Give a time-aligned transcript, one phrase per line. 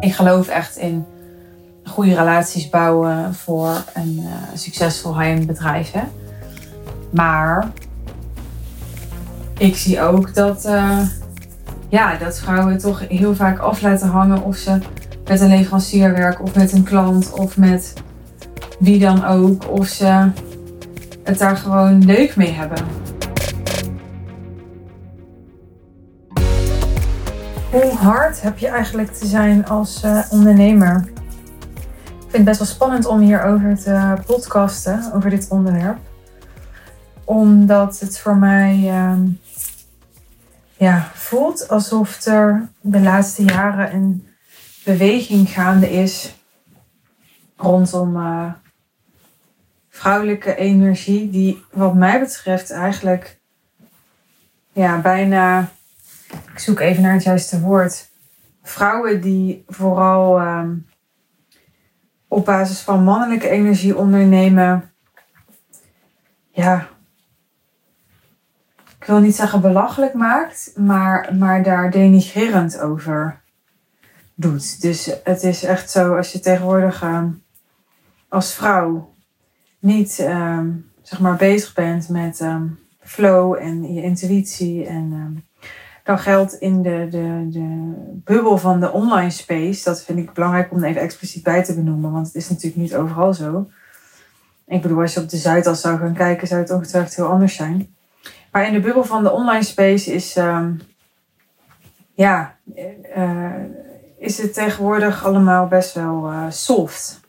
[0.00, 1.06] Ik geloof echt in
[1.84, 5.92] goede relaties bouwen voor een uh, succesvol high-end bedrijf.
[5.92, 6.02] Hè?
[7.10, 7.68] Maar
[9.58, 11.00] ik zie ook dat, uh,
[11.88, 14.78] ja, dat vrouwen toch heel vaak af laten hangen of ze
[15.24, 17.92] met een leverancier werken of met een klant of met
[18.78, 19.70] wie dan ook.
[19.70, 20.30] Of ze
[21.22, 23.05] het daar gewoon leuk mee hebben.
[27.76, 30.96] Hoe hard heb je eigenlijk te zijn als uh, ondernemer?
[30.96, 35.98] Ik vind het best wel spannend om hierover te podcasten, over dit onderwerp.
[37.24, 39.18] Omdat het voor mij uh,
[40.76, 44.28] ja, voelt alsof er de laatste jaren een
[44.84, 46.34] beweging gaande is
[47.56, 48.52] rondom uh,
[49.88, 53.38] vrouwelijke energie, die wat mij betreft eigenlijk
[54.72, 55.68] ja, bijna
[56.30, 58.10] ik zoek even naar het juiste woord.
[58.62, 60.86] Vrouwen die vooral um,
[62.28, 64.92] op basis van mannelijke energie ondernemen.
[66.50, 66.88] Ja,
[68.98, 73.40] ik wil niet zeggen belachelijk maakt, maar, maar daar denigrerend over
[74.34, 74.80] doet.
[74.80, 77.24] Dus het is echt zo als je tegenwoordig uh,
[78.28, 79.14] als vrouw
[79.78, 80.60] niet uh,
[81.02, 82.44] zeg maar bezig bent met
[83.00, 85.44] flow en je intuïtie en
[86.06, 87.92] dan geldt in de, de, de
[88.24, 92.12] bubbel van de online space, dat vind ik belangrijk om even expliciet bij te benoemen,
[92.12, 93.68] want het is natuurlijk niet overal zo.
[94.66, 97.54] Ik bedoel, als je op de Zuidas zou gaan kijken, zou het ongetwijfeld heel anders
[97.54, 97.94] zijn.
[98.52, 100.66] Maar in de bubbel van de online space is, uh,
[102.14, 102.56] ja,
[103.16, 103.52] uh,
[104.18, 107.20] is het tegenwoordig allemaal best wel uh, soft.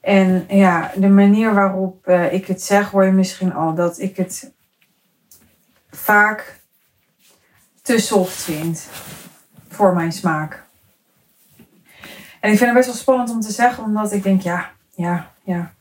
[0.00, 4.52] En ja, de manier waarop ik het zeg, hoor je misschien al dat ik het
[5.90, 6.61] vaak
[7.82, 8.88] te soft vind
[9.68, 10.62] voor mijn smaak.
[12.40, 15.30] En ik vind het best wel spannend om te zeggen, omdat ik denk, ja, ja,
[15.42, 15.72] ja.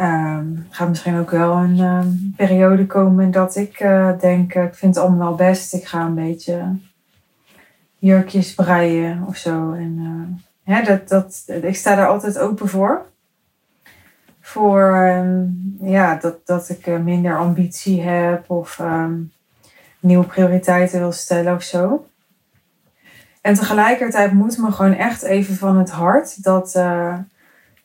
[0.00, 4.94] Um, gaat misschien ook wel een um, periode komen dat ik uh, denk, ik vind
[4.94, 5.74] het allemaal best.
[5.74, 6.76] Ik ga een beetje
[7.98, 9.72] jurkjes breien of zo.
[9.72, 13.06] En uh, dat, dat, ik sta daar altijd open voor.
[14.40, 18.80] Voor um, ja, dat, dat ik minder ambitie heb of
[20.00, 22.06] nieuwe prioriteiten wil stellen of zo.
[23.40, 27.18] En tegelijkertijd moet me gewoon echt even van het hart dat, uh,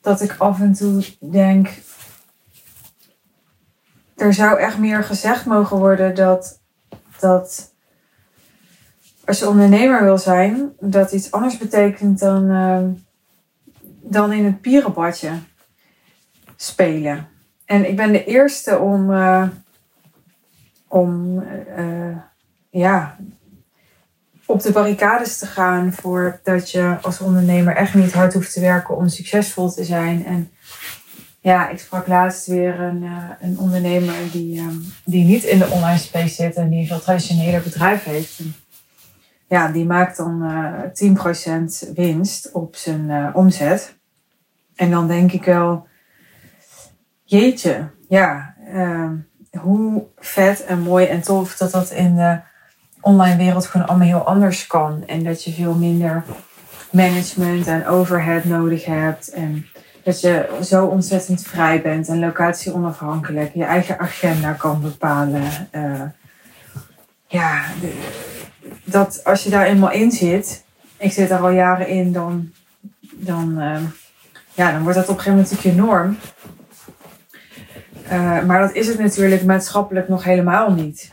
[0.00, 1.68] dat ik af en toe denk.
[4.16, 6.60] Er zou echt meer gezegd mogen worden dat,
[7.20, 7.72] dat
[9.24, 12.84] als je ondernemer wil zijn, dat iets anders betekent dan, uh,
[14.02, 15.30] dan in het pierenbadje
[16.56, 17.28] spelen.
[17.64, 19.10] En ik ben de eerste om.
[19.10, 19.48] Uh,
[20.94, 21.42] om
[21.78, 22.16] uh,
[22.70, 23.16] ja,
[24.46, 28.60] op de barricades te gaan voor dat je als ondernemer echt niet hard hoeft te
[28.60, 30.26] werken om succesvol te zijn.
[30.26, 30.50] En
[31.40, 35.70] ja, ik sprak laatst weer een, uh, een ondernemer die, um, die niet in de
[35.70, 38.40] online space zit en die een veel traditioneler bedrijf heeft.
[39.48, 43.96] Ja, die maakt dan uh, 10% winst op zijn omzet.
[44.74, 45.86] En dan denk ik wel,
[47.24, 49.14] jeetje, ja, ehm,
[49.60, 52.38] hoe vet en mooi en tof dat dat in de
[53.00, 55.02] online wereld gewoon allemaal heel anders kan.
[55.06, 56.24] En dat je veel minder
[56.90, 59.28] management en overhead nodig hebt.
[59.28, 59.66] En
[60.02, 63.54] dat je zo ontzettend vrij bent en locatie onafhankelijk.
[63.54, 65.68] Je eigen agenda kan bepalen.
[65.72, 66.02] Uh,
[67.26, 67.64] ja,
[68.84, 70.64] dat als je daar eenmaal in zit.
[70.96, 72.52] Ik zit daar al jaren in, dan,
[73.00, 73.76] dan, uh,
[74.54, 76.16] ja, dan wordt dat op een gegeven moment je norm.
[78.04, 81.12] Uh, maar dat is het natuurlijk maatschappelijk nog helemaal niet.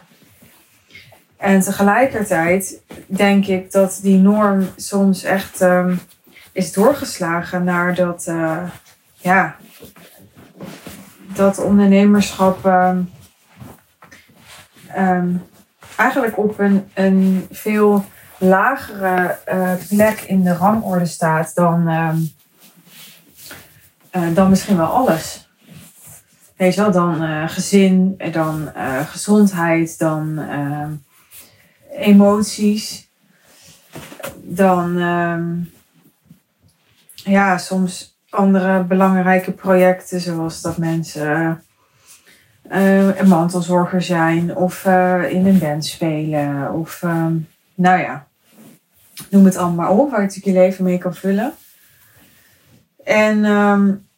[1.38, 6.00] En tegelijkertijd denk ik dat die norm soms echt um,
[6.52, 8.64] is doorgeslagen naar dat, uh,
[9.14, 9.56] ja,
[11.34, 13.12] dat ondernemerschap um,
[14.98, 15.44] um,
[15.96, 18.06] eigenlijk op een, een veel
[18.38, 21.90] lagere uh, plek in de rangorde staat dan,
[24.34, 25.41] dan misschien wel alles.
[26.62, 30.40] Weet je wel, dan uh, gezin, dan uh, gezondheid, dan
[31.92, 33.10] emoties.
[34.42, 35.72] Dan um,
[37.14, 41.64] ja, soms andere belangrijke projecten, zoals dat mensen
[42.70, 44.86] een mantelzorger zijn of
[45.30, 46.74] in een band spelen.
[46.74, 48.28] Of um, nou ja,
[49.30, 51.54] noem het allemaal op, waar je natuurlijk je leven mee kan vullen.
[53.04, 54.10] En um,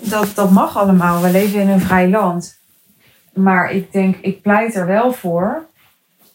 [0.00, 1.22] dat, dat mag allemaal.
[1.22, 2.58] We leven in een vrij land.
[3.32, 5.66] Maar ik denk, ik pleit er wel voor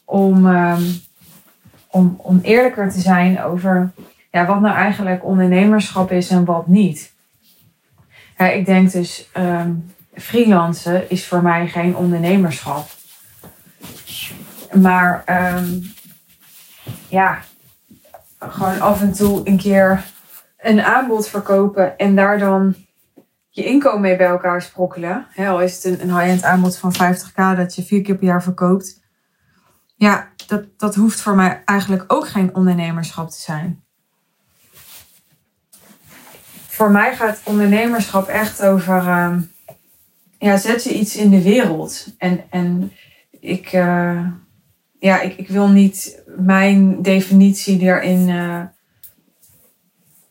[0.06, 1.02] om, um,
[1.88, 3.92] om, om eerlijker te zijn over
[4.32, 7.14] ja, wat nou eigenlijk ondernemerschap is en wat niet.
[8.38, 12.88] Ja, ik denk dus, um, freelancen is voor mij geen ondernemerschap.
[14.74, 15.24] Maar
[15.58, 15.94] um,
[17.08, 17.40] ja,
[18.40, 20.04] gewoon af en toe een keer
[20.58, 22.76] een aanbod verkopen en daar dan
[23.56, 25.28] je inkomen mee bij elkaar sprokkelen.
[25.30, 28.28] He, al is het een, een high-end aanbod van 50k dat je vier keer per
[28.28, 29.04] jaar verkoopt.
[29.96, 33.84] Ja, dat, dat hoeft voor mij eigenlijk ook geen ondernemerschap te zijn.
[36.68, 39.38] Voor mij gaat ondernemerschap echt over, uh,
[40.40, 42.16] ja, zet je iets in de wereld.
[42.18, 42.92] En, en
[43.40, 44.28] ik, uh,
[45.00, 48.62] ja, ik, ik wil niet mijn definitie erin uh,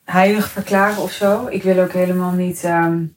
[0.04, 1.46] heilig verklaren of zo.
[1.46, 3.16] Ik wil ook helemaal niet um,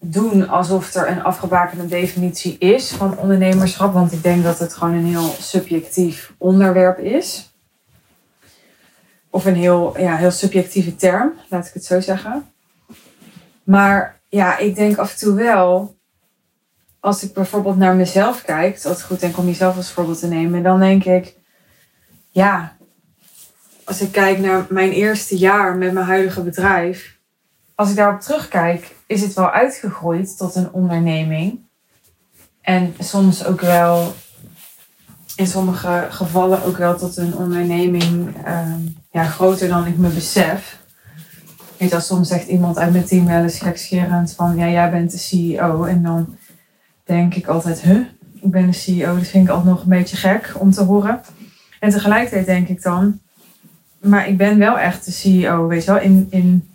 [0.00, 3.92] doen alsof er een afgebakende definitie is van ondernemerschap.
[3.92, 7.52] Want ik denk dat het gewoon een heel subjectief onderwerp is.
[9.30, 12.50] Of een heel, ja, heel subjectieve term, laat ik het zo zeggen.
[13.62, 15.96] Maar ja, ik denk af en toe wel,
[17.00, 20.26] als ik bijvoorbeeld naar mezelf kijk, het is goed denk om jezelf als voorbeeld te
[20.26, 21.34] nemen, dan denk ik,
[22.30, 22.76] ja,
[23.88, 27.18] als ik kijk naar mijn eerste jaar met mijn huidige bedrijf,
[27.74, 31.60] als ik daarop terugkijk, is het wel uitgegroeid tot een onderneming.
[32.60, 34.14] En soms ook wel,
[35.36, 40.78] in sommige gevallen ook wel tot een onderneming um, ja, groter dan ik me besef.
[41.76, 45.10] Weet je, soms zegt iemand uit mijn team wel eens gekscherend van, ja, jij bent
[45.10, 45.84] de CEO.
[45.84, 46.36] En dan
[47.04, 49.16] denk ik altijd, huh, ik ben de CEO.
[49.16, 51.20] Dat vind ik altijd nog een beetje gek om te horen.
[51.80, 53.20] En tegelijkertijd denk ik dan,
[54.00, 56.68] maar ik ben wel echt de CEO, weet je wel, in, in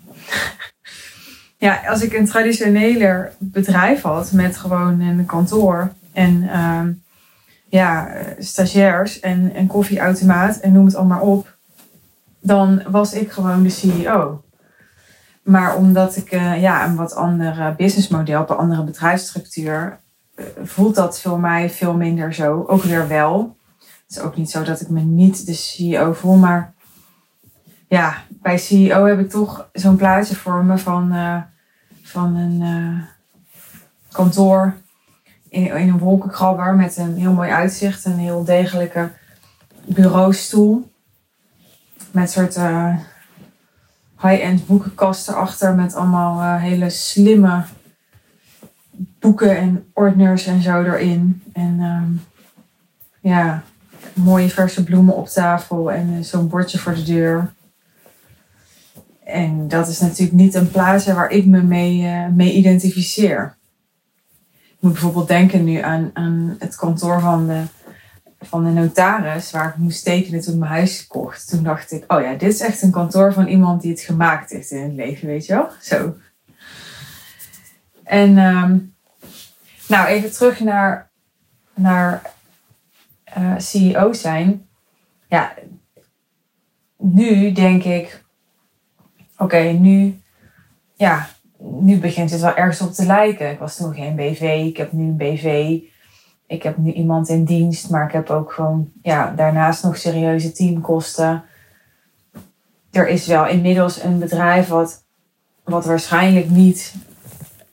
[1.58, 6.82] ja, als ik een traditioneler bedrijf had met gewoon een kantoor en uh,
[7.66, 8.08] ja,
[8.40, 11.58] stagiairs en een koffieautomaat en noem het allemaal op,
[12.40, 14.44] dan was ik gewoon de CEO.
[15.44, 20.00] Maar omdat ik uh, ja, een wat ander businessmodel, een andere bedrijfsstructuur,
[20.36, 22.64] uh, voelt dat voor mij veel minder zo.
[22.68, 23.58] Ook weer wel.
[23.80, 26.73] Het is ook niet zo dat ik me niet de CEO voel, maar
[27.94, 31.42] ja, bij CEO heb ik toch zo'n plaatje voor me van uh,
[32.02, 33.04] van een uh,
[34.12, 34.76] kantoor
[35.50, 38.06] in, een wolkenkrabber met een heel mooi uitzicht.
[38.06, 39.10] Een heel degelijke
[39.86, 40.92] bureaustoel.
[42.12, 42.98] Met soort uh,
[44.22, 47.64] high-end boekenkasten achter met allemaal hele slimme
[49.20, 51.44] boeken en ordners en zo erin.
[51.54, 52.22] En um,
[53.20, 53.64] ja,
[54.14, 57.54] mooie verse bloemen op tafel en zo'n bordje voor de deur.
[59.26, 63.58] En dat is natuurlijk niet een plaatje waar ik me mee, uh, mee identificeer.
[64.52, 67.64] Ik moet bijvoorbeeld denken nu aan, aan het kantoor van de,
[68.40, 71.50] van de notaris, waar ik moest tekenen toen ik mijn huis kocht.
[71.50, 74.50] Toen dacht ik, oh ja, dit is echt een kantoor van iemand die het gemaakt
[74.50, 75.70] heeft in het leven, weet je wel?
[75.82, 76.16] Zo.
[78.04, 78.96] En um,
[79.88, 81.10] nou, even terug naar,
[81.74, 82.22] naar
[83.38, 84.68] uh, CEO zijn.
[85.28, 85.54] Ja,
[86.98, 88.23] nu denk ik,
[89.38, 90.22] oké, nu,
[90.96, 91.28] ja,
[91.60, 93.52] nu begint het wel ergens op te lijken.
[93.52, 95.80] Ik was toen geen BV, ik heb nu een BV.
[96.48, 100.52] Ik heb nu iemand in dienst, maar ik heb ook gewoon ja, daarnaast nog serieuze
[100.52, 101.44] teamkosten.
[102.92, 105.04] Er is wel inmiddels een bedrijf wat,
[105.64, 106.96] wat waarschijnlijk niet,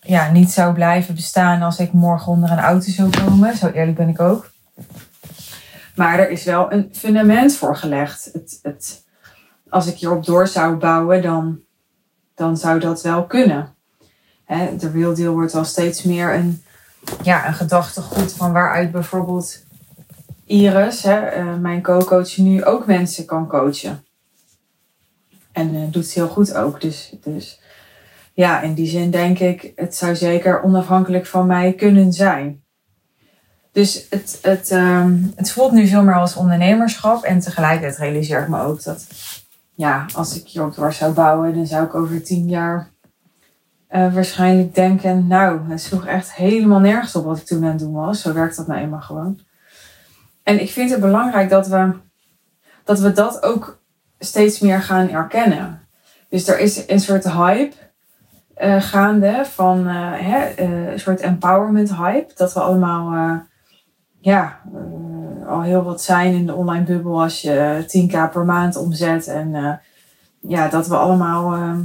[0.01, 3.57] ja, niet zou blijven bestaan als ik morgen onder een auto zou komen.
[3.57, 4.51] Zo eerlijk ben ik ook.
[5.95, 8.31] Maar er is wel een fundament voor gelegd.
[8.33, 9.05] Het, het,
[9.71, 11.61] als ik hierop door zou bouwen, dan,
[12.35, 13.75] dan zou dat wel kunnen.
[14.45, 16.63] Hè, de real deal wordt wel steeds meer een,
[17.23, 19.63] ja, een gedachtegoed van waaruit bijvoorbeeld
[20.45, 24.05] Iris, hè, uh, mijn co-coach, nu ook mensen kan coachen.
[25.53, 26.81] En uh, doet ze heel goed ook.
[26.81, 27.61] Dus, dus
[28.33, 32.63] ja, in die zin denk ik, het zou zeker onafhankelijk van mij kunnen zijn.
[33.73, 37.23] Dus het, het, um, het voelt nu veel meer als ondernemerschap.
[37.23, 39.07] En tegelijkertijd realiseer ik me ook dat
[39.81, 42.91] ja, als ik hierop door zou bouwen, dan zou ik over tien jaar
[43.91, 47.79] uh, waarschijnlijk denken, nou, het sloeg echt helemaal nergens op wat ik toen aan het
[47.79, 48.21] doen was.
[48.21, 49.41] Zo werkt dat nou eenmaal gewoon.
[50.43, 51.93] En ik vind het belangrijk dat we
[52.85, 53.81] dat, we dat ook
[54.19, 55.81] steeds meer gaan erkennen.
[56.29, 57.77] Dus er is een soort hype
[58.63, 62.33] uh, gaande van uh, hè, een soort empowerment hype.
[62.35, 63.43] Dat we allemaal
[64.21, 64.61] ja,
[65.47, 69.27] al heel wat zijn in de online bubbel als je 10k per maand omzet.
[69.27, 69.73] En uh,
[70.41, 71.79] ja, dat we allemaal uh,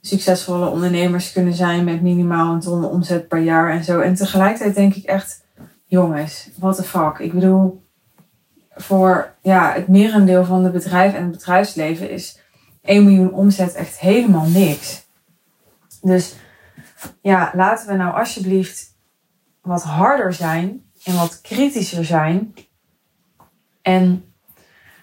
[0.00, 4.00] succesvolle ondernemers kunnen zijn met minimaal een ton omzet per jaar en zo.
[4.00, 5.44] En tegelijkertijd denk ik echt,
[5.84, 7.18] jongens, what the fuck.
[7.18, 7.84] Ik bedoel,
[8.70, 12.40] voor ja, het merendeel van de bedrijven en het bedrijfsleven is
[12.82, 15.06] 1 miljoen omzet echt helemaal niks.
[16.02, 16.34] Dus
[17.20, 18.94] ja, laten we nou alsjeblieft
[19.60, 22.54] wat harder zijn en wat kritischer zijn.
[23.82, 24.34] En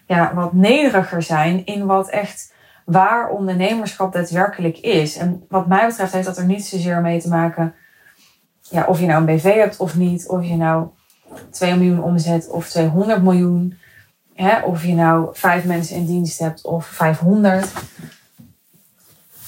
[0.08, 2.54] ja, wat nederiger zijn in wat echt
[2.86, 5.18] waar ondernemerschap daadwerkelijk is.
[5.18, 7.76] En wat mij betreft heeft dat er niet zozeer mee te maken
[8.70, 10.88] ja, of je nou een BV hebt of niet, of je nou
[11.50, 13.78] 2 miljoen omzet of 200 miljoen,
[14.34, 17.72] hè, of je nou vijf mensen in dienst hebt of 500.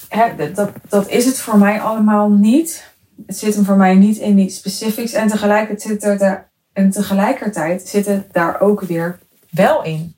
[0.09, 2.94] Hè, dat, dat is het voor mij allemaal niet.
[3.25, 6.89] Het zit hem voor mij niet in die specifics en tegelijkertijd zit, er daar, en
[6.89, 9.19] tegelijkertijd het daar ook weer
[9.49, 10.15] wel in.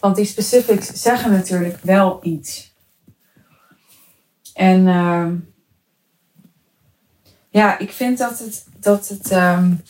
[0.00, 2.74] Want die specifics zeggen natuurlijk wel iets.
[4.54, 5.28] En uh,
[7.50, 9.82] ja, ik vind dat het, dat het um,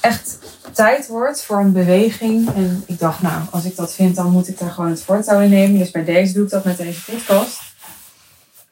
[0.00, 0.38] echt
[0.72, 2.54] tijd wordt voor een beweging.
[2.54, 5.40] En ik dacht, nou, als ik dat vind, dan moet ik daar gewoon het voortouw
[5.40, 5.78] in nemen.
[5.78, 7.60] Dus bij deze doe ik dat met deze podcast.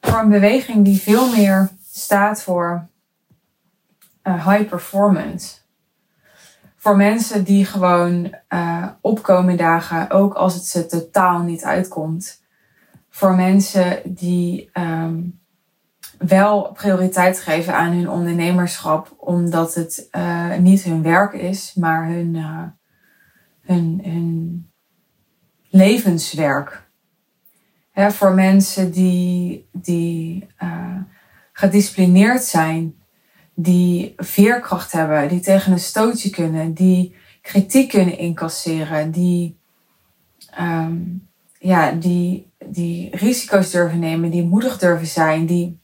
[0.00, 2.88] Voor een beweging die veel meer staat voor
[4.22, 5.56] uh, high performance.
[6.76, 12.42] Voor mensen die gewoon uh, opkomen dagen, ook als het ze totaal niet uitkomt.
[13.08, 15.40] Voor mensen die um,
[16.18, 22.36] wel prioriteit geven aan hun ondernemerschap, omdat het uh, niet hun werk is, maar hun,
[23.62, 24.70] hun,
[25.70, 26.88] levenswerk.
[27.92, 30.46] Voor mensen die, die
[31.58, 32.94] gedisciplineerd zijn,
[33.54, 39.58] die veerkracht hebben, die tegen een stootje kunnen, die kritiek kunnen incasseren, die,
[40.60, 45.78] um, ja, die, die risico's durven nemen, die moedig durven zijn, die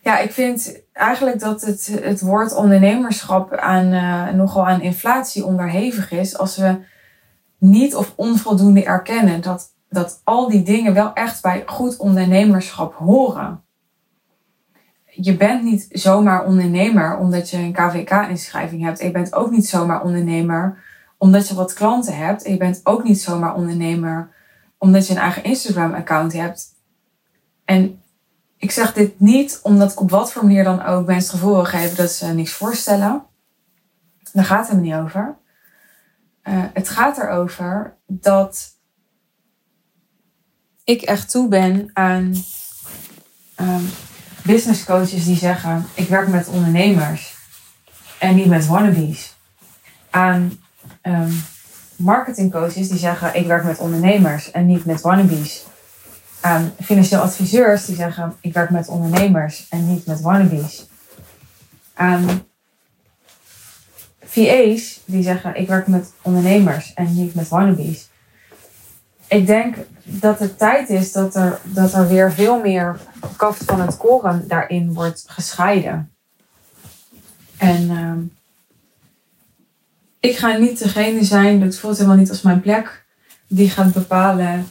[0.00, 6.10] ja, ik vind eigenlijk dat het, het woord ondernemerschap aan, uh, nogal aan inflatie onderhevig
[6.10, 6.38] is.
[6.38, 6.78] Als we
[7.58, 13.62] niet of onvoldoende erkennen dat, dat al die dingen wel echt bij goed ondernemerschap horen.
[15.14, 19.00] Je bent niet zomaar ondernemer omdat je een KVK-inschrijving hebt.
[19.00, 20.82] je bent ook niet zomaar ondernemer
[21.18, 22.44] omdat je wat klanten hebt.
[22.44, 24.30] En je bent ook niet zomaar ondernemer
[24.78, 26.66] omdat je een eigen Instagram-account hebt.
[27.64, 28.02] En
[28.56, 31.54] ik zeg dit niet omdat ik op wat voor manier dan ook mensen het gevoel
[31.54, 33.22] wil geven dat ze niks voorstellen.
[34.32, 35.36] Daar gaat het helemaal niet over.
[36.44, 38.70] Uh, het gaat erover dat
[40.84, 42.34] ik echt toe ben aan
[43.60, 43.88] um,
[44.42, 47.34] business coaches die zeggen: Ik werk met ondernemers
[48.18, 49.36] en niet met wannabes.
[50.10, 50.58] Aan
[51.02, 51.42] um,
[51.96, 55.64] marketing coaches die zeggen: Ik werk met ondernemers en niet met wannabes
[56.42, 60.86] aan financieel adviseurs die zeggen: Ik werk met ondernemers en niet met wannabes.
[61.94, 62.46] Aan
[64.24, 68.10] VA's die zeggen: Ik werk met ondernemers en niet met wannabes.
[69.32, 72.96] Ik denk dat het tijd is dat er, dat er weer veel meer
[73.36, 76.10] kaft van het koren daarin wordt gescheiden.
[77.56, 78.12] En uh,
[80.20, 83.04] ik ga niet degene zijn, dat voelt helemaal niet als mijn plek,
[83.46, 84.66] die gaat bepalen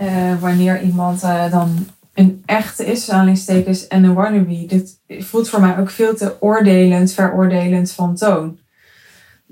[0.00, 4.66] uh, wanneer iemand uh, dan een echte is, aanleidingstekens, en een wannabe.
[4.66, 8.58] Dit voelt voor mij ook veel te oordelend, veroordelend van toon.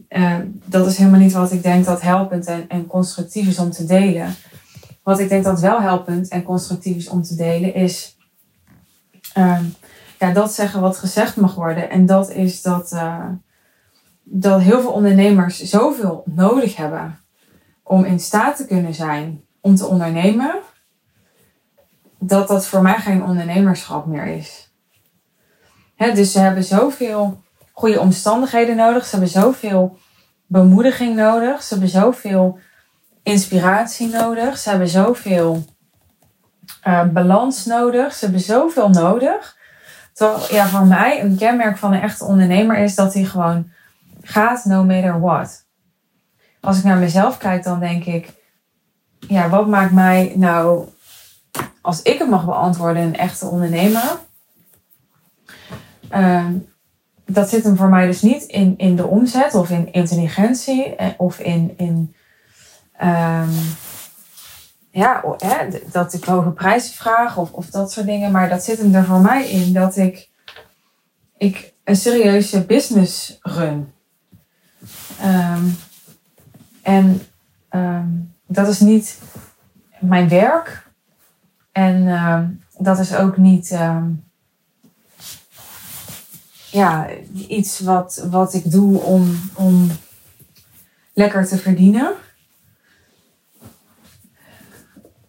[0.09, 3.71] Uh, dat is helemaal niet wat ik denk dat helpend en, en constructief is om
[3.71, 4.35] te delen.
[5.03, 8.17] Wat ik denk dat wel helpend en constructief is om te delen, is
[10.19, 11.91] ja, dat zeggen wat gezegd mag worden.
[11.91, 12.97] En dat is dat,
[14.23, 17.19] dat heel veel ondernemers zoveel nodig hebben
[17.83, 20.61] om in staat te kunnen zijn om te ondernemen,
[22.19, 24.73] dat dat voor mij geen ondernemerschap meer is.
[25.97, 29.99] dus ze hebben zoveel goede omstandigheden nodig, ze hebben zoveel
[30.47, 32.59] bemoediging nodig, ze hebben zoveel
[33.23, 35.65] inspiratie nodig, ze hebben zoveel
[36.87, 39.57] uh, balans nodig, ze hebben zoveel nodig.
[40.13, 43.71] Terwijl ja, voor mij een kenmerk van een echte ondernemer is dat hij gewoon
[44.23, 45.65] gaat no matter what.
[46.61, 48.33] Als ik naar mezelf kijk, dan denk ik,
[49.19, 50.89] ja, wat maakt mij nou,
[51.81, 54.19] als ik het mag beantwoorden, een echte ondernemer?
[56.11, 56.47] Uh,
[57.33, 61.09] dat zit hem voor mij dus niet in, in de omzet of in intelligentie eh,
[61.17, 62.15] of in, in
[63.03, 63.51] um,
[64.91, 65.25] ja,
[65.93, 68.31] dat ik hoge prijzen vraag of, of dat soort dingen.
[68.31, 70.31] Maar dat zit hem er voor mij in dat ik,
[71.37, 73.93] ik een serieuze business run.
[75.25, 75.77] Um,
[76.83, 77.23] en
[77.71, 79.19] um, dat is niet
[80.01, 80.91] mijn werk.
[81.73, 83.79] En dat is ook niet
[86.73, 87.09] ja,
[87.49, 89.91] iets wat, wat ik doe om, om
[91.13, 92.13] lekker te verdienen.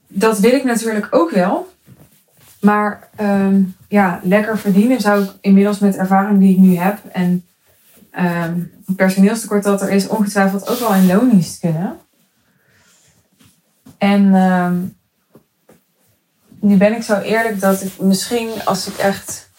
[0.08, 1.72] Dat wil ik natuurlijk ook wel.
[2.62, 7.46] Maar ehm, ja, lekker verdienen zou ik inmiddels met ervaring die ik nu heb en
[8.86, 11.98] het personeelstekort dat er is, ongetwijfeld ook wel in loondienst kunnen.
[13.98, 14.76] En ehm,
[16.60, 19.52] nu ben ik zo eerlijk dat ik misschien als ik echt.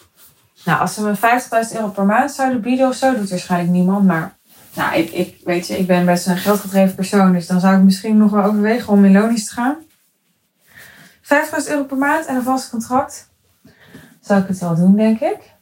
[0.65, 4.05] Nou, als ze me 50.000 euro per maand zouden bieden of zo, doet waarschijnlijk niemand.
[4.05, 4.37] Maar
[4.75, 7.33] nou, ik, ik, weet je, ik ben best een geldgedreven persoon.
[7.33, 9.75] Dus dan zou ik misschien nog wel overwegen om in loondienst te gaan.
[11.21, 13.29] 50.000 euro per maand en een vast contract.
[14.21, 15.53] Zou ik het wel doen, denk ik.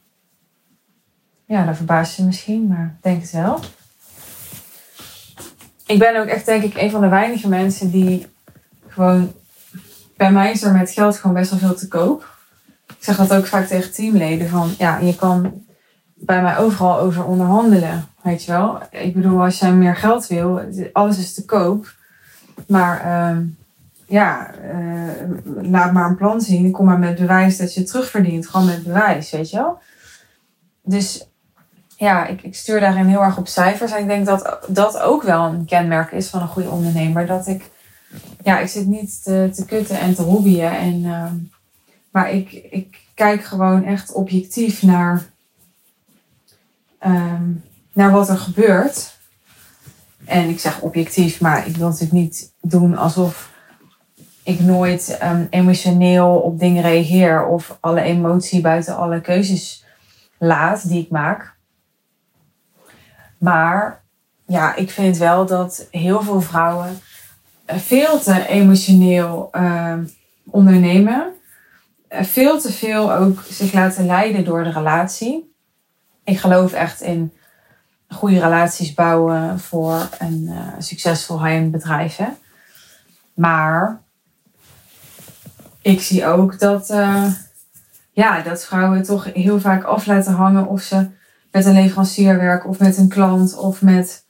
[1.46, 3.60] Ja, dat verbaast je misschien, maar denk het wel.
[5.86, 8.28] Ik ben ook echt, denk ik, een van de weinige mensen die
[8.88, 9.34] gewoon.
[10.18, 12.33] Bij mij is er met geld gewoon best wel veel te koop.
[13.04, 15.64] Ik zeg dat ook vaak tegen teamleden: van ja, je kan
[16.14, 18.06] bij mij overal over onderhandelen.
[18.22, 18.78] Weet je wel?
[18.92, 20.62] Ik bedoel, als jij meer geld wil,
[20.94, 21.94] alles is te koop.
[22.68, 23.38] Maar uh,
[24.06, 25.12] ja, uh,
[25.62, 26.72] laat maar een plan zien.
[26.72, 28.48] Kom maar met bewijs dat je het terugverdient.
[28.48, 29.80] Gewoon met bewijs, weet je wel?
[30.84, 31.28] Dus
[31.98, 33.92] ja, ik, ik stuur daarin heel erg op cijfers.
[33.92, 37.26] En ik denk dat dat ook wel een kenmerk is van een goede ondernemer.
[37.26, 37.70] Dat ik,
[38.44, 40.78] ja, ik zit niet te, te kutten en te hobbyen.
[40.78, 41.26] En, uh,
[42.14, 45.26] maar ik, ik kijk gewoon echt objectief naar,
[47.06, 49.18] um, naar wat er gebeurt.
[50.26, 53.52] En ik zeg objectief, maar ik wil natuurlijk niet doen alsof
[54.44, 59.86] ik nooit um, emotioneel op dingen reageer of alle emotie buiten alle keuzes
[60.38, 61.56] laat die ik maak.
[63.38, 64.04] Maar
[64.46, 67.02] ja, ik vind wel dat heel veel vrouwen
[67.68, 69.98] veel te emotioneel uh,
[70.46, 71.34] ondernemen.
[72.22, 75.56] Veel te veel ook zich laten leiden door de relatie.
[76.24, 77.34] Ik geloof echt in
[78.08, 82.16] goede relaties bouwen voor een uh, succesvol high-end bedrijf.
[82.16, 82.28] Hè?
[83.34, 84.02] Maar
[85.82, 87.26] ik zie ook dat, uh,
[88.12, 91.08] ja, dat vrouwen toch heel vaak af laten hangen of ze
[91.52, 94.26] met een leverancier werken of met een klant of met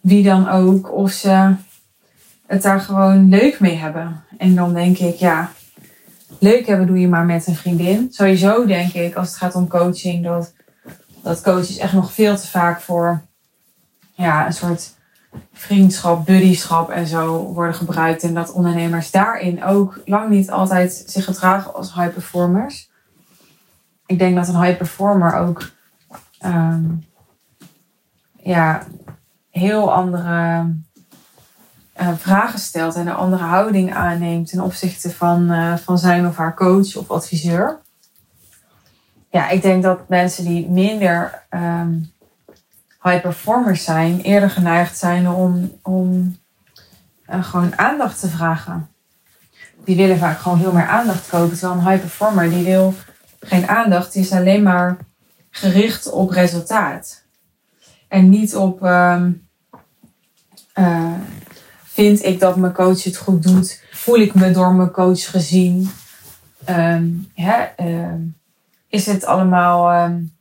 [0.00, 0.92] wie dan ook.
[0.92, 1.54] Of ze
[2.46, 4.24] het daar gewoon leuk mee hebben.
[4.38, 5.50] En dan denk ik, ja,
[6.42, 8.08] leuk hebben doe je maar met een vriendin.
[8.10, 10.52] Sowieso denk ik, als het gaat om coaching, dat,
[11.22, 13.22] dat coaches echt nog veel te vaak voor
[14.14, 14.94] ja, een soort
[15.52, 18.22] vriendschap, buddyschap en zo worden gebruikt.
[18.22, 22.90] En dat ondernemers daarin ook lang niet altijd zich gedragen als high performers.
[24.06, 25.70] Ik denk dat een high performer ook
[26.44, 27.04] um,
[28.36, 28.86] ja,
[29.50, 30.66] heel andere
[32.02, 36.36] uh, vragen stelt en een andere houding aanneemt ten opzichte van, uh, van zijn of
[36.36, 37.80] haar coach of adviseur.
[39.30, 42.12] Ja, ik denk dat mensen die minder um,
[43.02, 46.36] high performers zijn, eerder geneigd zijn om, om
[47.30, 48.88] uh, gewoon aandacht te vragen.
[49.84, 51.58] Die willen vaak gewoon veel meer aandacht kopen.
[51.58, 52.94] Terwijl een high performer die wil
[53.40, 54.96] geen aandacht, die is alleen maar
[55.50, 57.24] gericht op resultaat.
[58.08, 59.22] En niet op uh,
[61.92, 63.82] vind ik dat mijn coach het goed doet?
[63.90, 65.90] Voel ik me door mijn coach gezien?
[67.34, 68.14] Hè, uh,
[68.88, 70.32] is het allemaal um,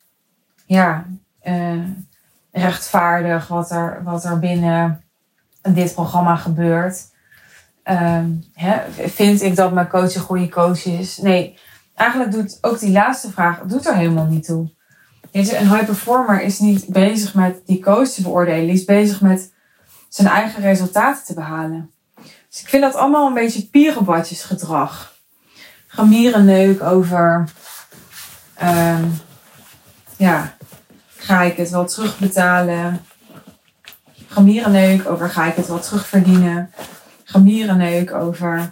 [0.65, 1.05] ja,
[1.43, 1.83] uh,
[2.51, 5.03] rechtvaardig wat er, wat er binnen
[5.61, 7.09] dit programma gebeurt?
[8.95, 11.17] Vind ik dat mijn coach een goede coach is?
[11.17, 11.57] Nee,
[11.95, 14.69] eigenlijk doet ook die laatste vraag doet er helemaal niet toe.
[15.31, 18.65] Een high performer is niet bezig met die coach te beoordelen.
[18.65, 19.51] Die is bezig met
[20.13, 21.91] zijn eigen resultaten te behalen.
[22.49, 25.13] Dus ik vind dat allemaal een beetje pierenbadjesgedrag.
[25.87, 27.49] Gemierenneuk over...
[28.63, 29.19] Um,
[30.17, 30.55] ja,
[31.17, 33.05] ga ik het wel terugbetalen?
[34.27, 36.71] Gemierenneuk over ga ik het wel terugverdienen?
[37.23, 38.71] Gemierenneuk over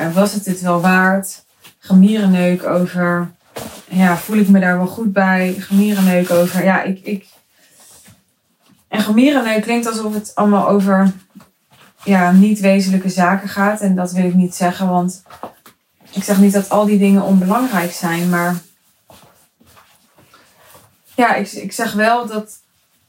[0.00, 1.44] uh, was het dit wel waard?
[1.78, 3.34] Gemierenneuk over
[3.88, 5.54] ja, voel ik me daar wel goed bij.
[5.58, 6.64] Gemierenneuk over.
[6.64, 7.26] Ja, ik, ik...
[8.94, 11.12] En gemierenneuk klinkt alsof het allemaal over
[12.04, 13.80] ja, niet wezenlijke zaken gaat.
[13.80, 15.22] En dat wil ik niet zeggen, want
[16.10, 18.28] ik zeg niet dat al die dingen onbelangrijk zijn.
[18.28, 18.56] Maar
[21.14, 22.58] ja, ik, ik zeg wel dat,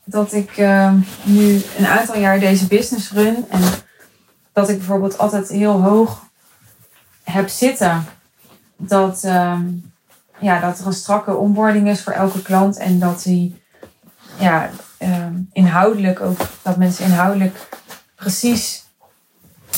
[0.03, 0.93] dat ik uh,
[1.23, 3.45] nu een aantal jaar deze business run.
[3.49, 3.61] En
[4.53, 6.25] dat ik bijvoorbeeld altijd heel hoog
[7.23, 8.05] heb zitten.
[8.77, 9.23] Dat...
[9.25, 9.59] Uh,
[10.39, 13.63] ja, dat er een strakke onboarding is voor elke klant en dat die
[14.39, 14.69] ja,
[15.55, 17.67] inhoudelijk ook, dat mensen inhoudelijk
[18.15, 18.85] precies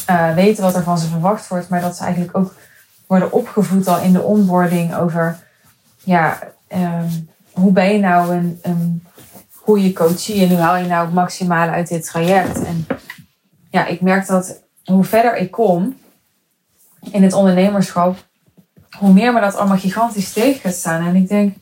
[0.09, 2.53] uh, weten wat er van ze verwacht wordt, maar dat ze eigenlijk ook
[3.07, 5.39] worden opgevoed al in de onboarding over
[6.03, 6.39] ja,
[6.75, 7.03] uh,
[7.51, 9.03] hoe ben je nou een, een
[9.53, 12.63] hoe je coachie en hoe haal je nou het maximale uit dit traject.
[12.63, 12.87] En
[13.69, 15.97] ja, ik merk dat hoe verder ik kom
[17.11, 18.17] in het ondernemerschap,
[18.97, 21.07] hoe meer me dat allemaal gigantisch tegen gaat staan.
[21.07, 21.55] En ik denk,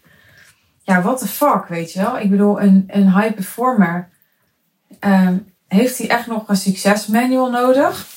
[0.85, 2.19] ja, what the fuck, weet je wel?
[2.19, 4.09] Ik bedoel, een, een high performer,
[4.99, 8.07] ehm, heeft hij echt nog een succesmanual nodig?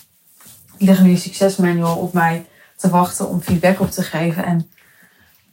[0.79, 4.45] Er ligt nu een succesmanual op mij te wachten om feedback op te geven.
[4.45, 4.71] En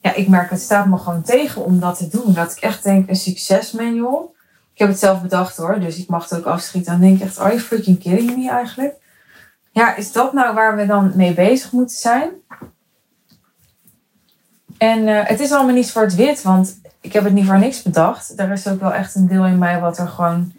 [0.01, 2.33] ja, ik merk, het staat me gewoon tegen om dat te doen.
[2.33, 4.35] Dat ik echt denk, een succesmanual.
[4.73, 6.91] Ik heb het zelf bedacht hoor, dus ik mag het ook afschieten.
[6.91, 8.95] Dan denk ik echt, are you freaking kidding me eigenlijk?
[9.71, 12.29] Ja, is dat nou waar we dan mee bezig moeten zijn?
[14.77, 18.39] En uh, het is allemaal niet zwart-wit, want ik heb het niet voor niks bedacht.
[18.39, 20.53] Er is ook wel echt een deel in mij wat er gewoon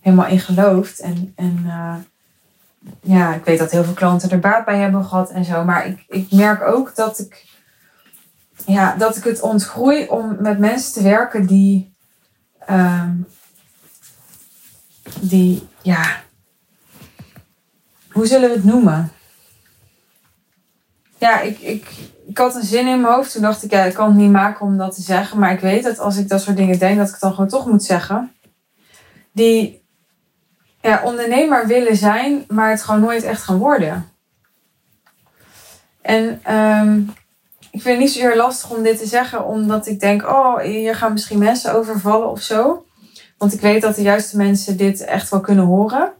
[0.00, 1.00] helemaal in gelooft.
[1.00, 1.94] En, en uh,
[3.00, 5.64] ja, ik weet dat heel veel klanten er baat bij hebben gehad en zo.
[5.64, 7.46] Maar ik, ik merk ook dat ik,
[8.66, 11.94] ja, dat ik het ontgroei om met mensen te werken die,
[12.70, 13.26] um,
[15.20, 16.22] die ja,
[18.10, 19.12] hoe zullen we het noemen?
[21.24, 21.86] Ja, ik, ik,
[22.26, 23.32] ik had een zin in mijn hoofd.
[23.32, 25.38] Toen dacht ik, ja, ik kan het niet maken om dat te zeggen.
[25.38, 27.48] Maar ik weet dat als ik dat soort dingen denk, dat ik het dan gewoon
[27.48, 28.32] toch moet zeggen.
[29.32, 29.82] Die
[30.80, 34.08] ja, ondernemer willen zijn, maar het gewoon nooit echt gaan worden.
[36.02, 37.12] En um,
[37.70, 40.94] ik vind het niet zozeer lastig om dit te zeggen, omdat ik denk, oh, hier
[40.94, 42.86] gaan misschien mensen overvallen of zo.
[43.38, 46.12] Want ik weet dat de juiste mensen dit echt wel kunnen horen.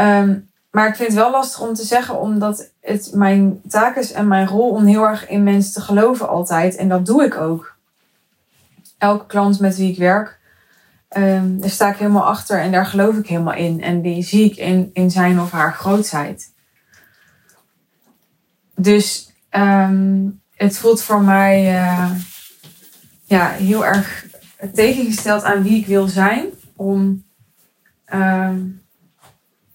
[0.00, 4.12] Um, maar ik vind het wel lastig om te zeggen, omdat het mijn taak is
[4.12, 6.76] en mijn rol om heel erg in mensen te geloven altijd.
[6.76, 7.76] En dat doe ik ook.
[8.98, 10.38] Elke klant met wie ik werk,
[11.16, 13.82] um, daar sta ik helemaal achter en daar geloof ik helemaal in.
[13.82, 16.52] En die zie ik in, in zijn of haar grootheid.
[18.74, 22.10] Dus um, het voelt voor mij uh,
[23.24, 24.26] ja, heel erg
[24.72, 26.46] tegengesteld aan wie ik wil zijn.
[26.74, 27.24] Om
[28.14, 28.84] um,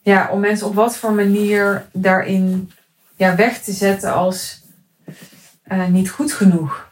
[0.02, 2.72] ja, om mensen op wat voor manier daarin
[3.16, 4.62] ja, weg te zetten als
[5.72, 6.90] uh, niet goed genoeg.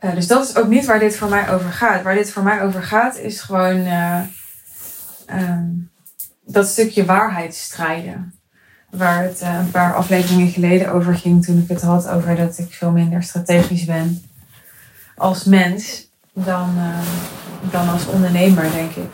[0.00, 2.02] Uh, dus dat is ook niet waar dit voor mij over gaat.
[2.02, 4.20] Waar dit voor mij over gaat is gewoon uh,
[5.34, 5.90] um,
[6.44, 8.34] dat stukje waarheid strijden.
[8.90, 12.74] Waar het een paar afleveringen geleden over ging toen ik het had over dat ik
[12.74, 14.22] veel minder strategisch ben
[15.16, 16.74] als mens dan,
[17.70, 19.10] dan als ondernemer, denk ik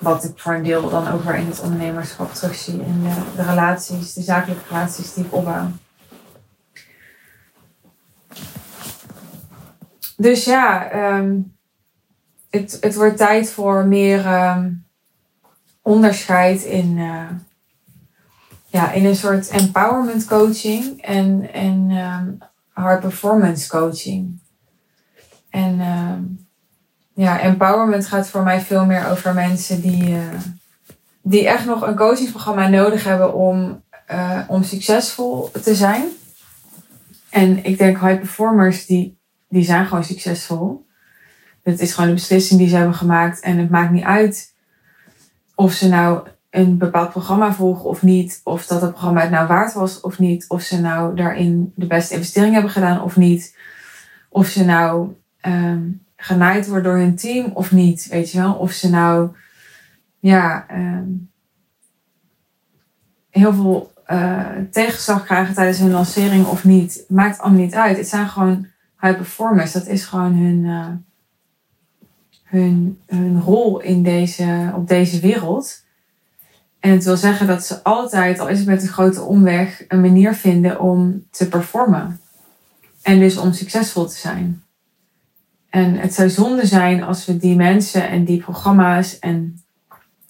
[0.00, 2.82] wat ik voor een deel dan ook weer in het ondernemerschap terugzie.
[2.82, 3.02] En
[3.36, 5.70] de, relaties, de zakelijke relaties die ik opbouw.
[10.16, 11.56] Dus ja, um,
[12.50, 14.86] het, het wordt tijd voor meer um,
[15.82, 17.30] onderscheid in, uh,
[18.66, 21.90] ja, in een soort empowerment coaching en, en
[22.68, 24.40] hard performance coaching.
[25.50, 25.80] En
[27.20, 30.18] ja, empowerment gaat voor mij veel meer over mensen die, uh,
[31.22, 36.08] die echt nog een coachingsprogramma nodig hebben om, uh, om succesvol te zijn.
[37.30, 40.86] En ik denk high performers die, die zijn gewoon succesvol.
[41.62, 43.40] Het is gewoon een beslissing die ze hebben gemaakt.
[43.40, 44.54] En het maakt niet uit
[45.54, 48.40] of ze nou een bepaald programma volgen of niet.
[48.44, 50.44] Of dat het programma het nou waard was of niet.
[50.48, 53.56] Of ze nou daarin de beste investering hebben gedaan of niet.
[54.28, 55.14] Of ze nou
[55.46, 58.06] um, genaaid wordt door hun team of niet.
[58.10, 58.54] Weet je wel?
[58.54, 59.30] Of ze nou
[60.18, 61.30] ja, um,
[63.30, 67.04] heel veel uh, tegenslag krijgen tijdens hun lancering of niet.
[67.08, 67.96] Maakt allemaal niet uit.
[67.96, 68.66] Het zijn gewoon
[69.00, 69.72] high performers.
[69.72, 70.86] Dat is gewoon hun, uh,
[72.44, 75.84] hun, hun rol in deze, op deze wereld.
[76.80, 80.00] En het wil zeggen dat ze altijd, al is het met een grote omweg, een
[80.00, 82.20] manier vinden om te performen.
[83.02, 84.62] En dus om succesvol te zijn.
[85.70, 89.62] En het zou zonde zijn als we die mensen en die programma's en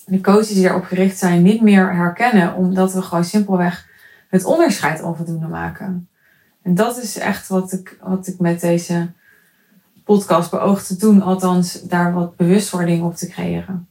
[0.06, 3.88] de coaches die daarop gericht zijn niet meer herkennen, omdat we gewoon simpelweg
[4.28, 6.08] het onderscheid onvoldoende maken.
[6.62, 9.12] En dat is echt wat ik, wat ik met deze
[10.04, 13.88] podcast beoog te doen, althans daar wat bewustwording op te creëren.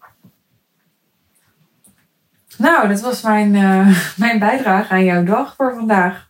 [2.57, 6.29] Nou, dat was mijn, uh, mijn bijdrage aan jouw dag voor vandaag.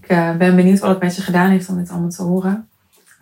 [0.00, 2.68] Ik uh, ben benieuwd wat het met je gedaan heeft om dit allemaal te horen.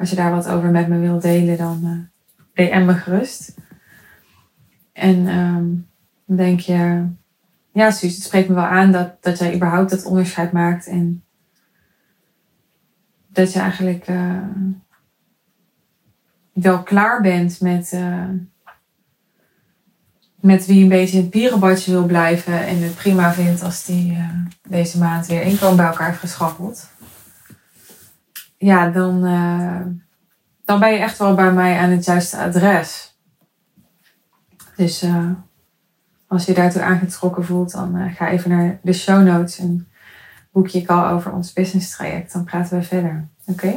[0.03, 2.09] Als je daar wat over met me wilt delen, dan
[2.55, 3.55] uh, DM me gerust.
[4.93, 5.89] En um,
[6.27, 7.07] dan denk je,
[7.73, 10.87] ja Suus, het spreekt me wel aan dat, dat jij überhaupt dat onderscheid maakt.
[10.87, 11.25] En
[13.29, 14.39] dat je eigenlijk uh,
[16.53, 18.29] wel klaar bent met, uh,
[20.41, 22.67] met wie een beetje in het pierenbadje wil blijven.
[22.67, 24.19] En het prima vindt als die
[24.69, 26.92] deze maand weer inkomen bij elkaar heeft geschaffeld
[28.63, 29.81] ja, dan, uh,
[30.65, 33.17] dan ben je echt wel bij mij aan het juiste adres.
[34.77, 35.31] Dus uh,
[36.27, 39.89] als je daartoe aangetrokken voelt, dan uh, ga even naar de show notes en
[40.53, 42.33] boek je al over ons business traject.
[42.33, 43.29] Dan praten we verder.
[43.47, 43.75] Oké?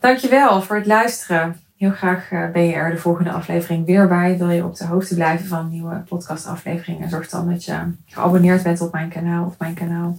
[0.00, 1.60] Dankjewel voor het luisteren.
[1.76, 4.38] Heel graag ben je er de volgende aflevering weer bij.
[4.38, 7.08] Wil je op de hoogte blijven van nieuwe podcastafleveringen?
[7.08, 10.18] Zorg dan dat je geabonneerd bent op mijn kanaal of mijn kanaal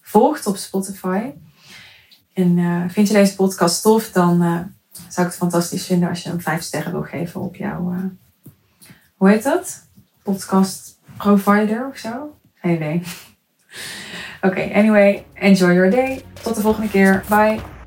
[0.00, 1.30] volgt op Spotify.
[2.32, 4.58] En uh, vind je deze podcast tof, dan uh,
[5.08, 7.98] zou ik het fantastisch vinden als je hem vijf sterren wil geven op jouw, uh,
[9.16, 9.86] hoe heet dat?
[10.22, 12.36] Podcast provider of zo?
[12.54, 13.02] Geen idee.
[14.46, 16.24] Oké, anyway, enjoy your day.
[16.42, 17.24] Tot de volgende keer.
[17.28, 17.81] Bye.